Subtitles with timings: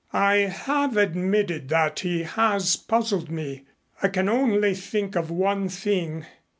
[0.13, 3.67] "I have admitted that he has puzzled me.
[4.01, 6.25] I can only think of one thing.